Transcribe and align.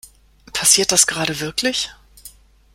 Passiert 0.51 0.91
das 0.91 1.05
gerade 1.05 1.41
wirklich? 1.41 1.91